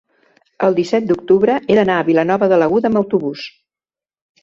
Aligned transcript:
el 0.67 0.77
disset 0.79 1.05
d'octubre 1.11 1.59
he 1.67 1.77
d'anar 1.81 1.99
a 1.99 2.09
Vilanova 2.09 2.51
de 2.55 2.61
l'Aguda 2.65 2.93
amb 2.93 3.05
autobús. 3.07 3.49